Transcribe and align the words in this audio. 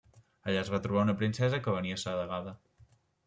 Allà 0.51 0.61
es 0.61 0.71
va 0.75 0.79
trobar 0.85 1.03
una 1.07 1.15
princesa 1.19 1.59
que 1.67 1.75
venia 1.77 1.99
assedegada. 1.99 2.55